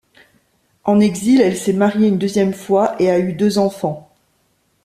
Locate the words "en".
0.83-0.99